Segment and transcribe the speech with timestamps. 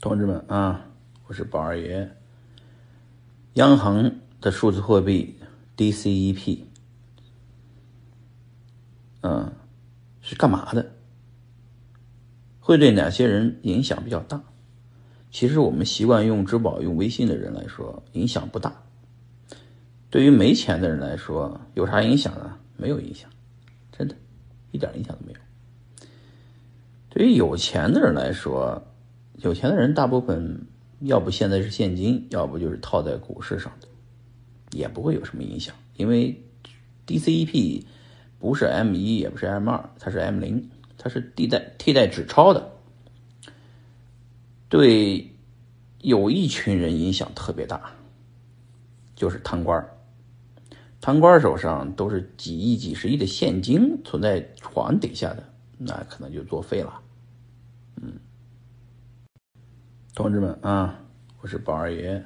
[0.00, 0.86] 同志们啊，
[1.26, 2.10] 我是宝二爷。
[3.54, 5.36] 央行的数字货币
[5.76, 6.60] DCEP，
[9.20, 9.52] 嗯，
[10.22, 10.90] 是干嘛的？
[12.60, 14.42] 会对哪些人影响比较大？
[15.30, 18.72] 其实我们习惯用支付宝、用微信的人来说，影响不大。
[20.08, 22.56] 对于没钱的人来说，有啥影响呢？
[22.78, 23.28] 没有影响，
[23.92, 24.16] 真的，
[24.70, 25.38] 一点影响都没有。
[27.10, 28.82] 对于有钱的人来说，
[29.42, 30.66] 有钱的人大部分
[31.00, 33.88] 要不现在是现金，要不就是套在股市上的，
[34.76, 36.42] 也不会有什么影响，因为
[37.06, 37.84] DCEP
[38.38, 42.70] 不是 M 一也不是 M 二，它是 M 零，它是替代替代纸钞的，
[44.68, 45.30] 对
[46.02, 47.92] 有一群人影响特别大，
[49.14, 49.88] 就是贪官
[51.00, 55.42] 贪官手上都是几亿、几十亿的现金存在床底下的，
[55.78, 57.00] 那可能就作废了，
[57.96, 58.12] 嗯。
[60.20, 61.00] 同志们啊，
[61.40, 62.22] 我是宝二爷。